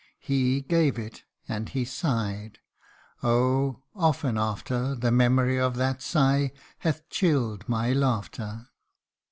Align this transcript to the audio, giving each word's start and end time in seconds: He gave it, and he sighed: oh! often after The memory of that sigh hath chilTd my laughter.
He 0.17 0.61
gave 0.61 0.97
it, 0.97 1.25
and 1.47 1.69
he 1.69 1.85
sighed: 1.85 2.57
oh! 3.21 3.83
often 3.95 4.35
after 4.35 4.95
The 4.95 5.11
memory 5.11 5.59
of 5.59 5.75
that 5.75 6.01
sigh 6.01 6.53
hath 6.79 7.07
chilTd 7.09 7.69
my 7.69 7.93
laughter. 7.93 8.69